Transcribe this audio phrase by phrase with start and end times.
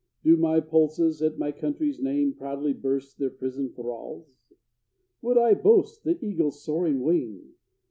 [0.23, 4.33] Do my pulses, at my country's name, Proudly burst their prison thralls?
[5.21, 7.51] Would I boast the eagle's soaring wing?